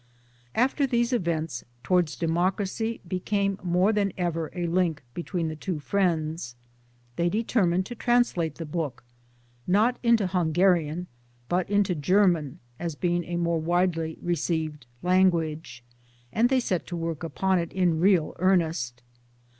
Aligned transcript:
^ 0.01 0.03
After 0.55 0.87
these 0.87 1.13
events 1.13 1.63
Towards 1.83 2.15
Democracy 2.15 3.01
became 3.07 3.59
more 3.61 3.93
than 3.93 4.13
ever 4.17 4.49
a 4.55 4.65
link 4.65 5.03
between 5.13 5.47
the 5.47 5.55
two 5.55 5.77
friends. 5.77 6.55
They 7.17 7.29
determined 7.29 7.85
to 7.85 7.93
translate 7.93 8.55
the 8.55 8.65
book 8.65 9.03
not 9.67 9.99
into 10.01 10.25
Hungarian 10.25 11.05
but 11.47 11.69
into 11.69 11.93
German 11.93 12.57
(as 12.79 12.95
being 12.95 13.23
a 13.25 13.37
more 13.37 13.61
widely 13.61 14.17
received 14.23 14.87
language), 15.03 15.83
and 16.33 16.49
they 16.49 16.59
set 16.59 16.87
to 16.87 16.95
work 16.95 17.21
upon 17.21 17.59
it 17.59 17.71
in 17.71 17.99
real 17.99 18.35
earnest. 18.39 19.03